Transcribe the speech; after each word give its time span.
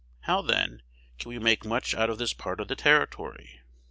How, 0.21 0.41
then, 0.41 0.81
can 1.19 1.29
we 1.29 1.37
make 1.37 1.63
much 1.63 1.93
out 1.93 2.09
of 2.09 2.17
this 2.17 2.33
part 2.33 2.59
of 2.59 2.67
the 2.67 2.75
territory? 2.75 3.61